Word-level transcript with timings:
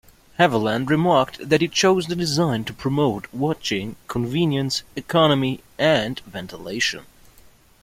Haviland 0.39 0.89
remarked 0.89 1.47
that 1.47 1.61
he 1.61 1.67
chose 1.67 2.07
the 2.07 2.15
design 2.15 2.63
to 2.63 2.73
promote 2.73 3.31
"watching, 3.31 3.97
convenience, 4.07 4.81
economy, 4.95 5.59
and 5.77 6.19
ventilation". 6.21 7.05